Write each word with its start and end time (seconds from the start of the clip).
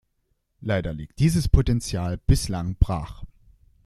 Leider 0.61 0.93
liegt 0.93 1.19
dieses 1.19 1.47
Potenzial 1.47 2.17
bislang 2.17 2.75
brach. 2.79 3.23